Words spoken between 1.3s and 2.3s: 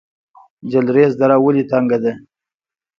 ولې تنګه ده؟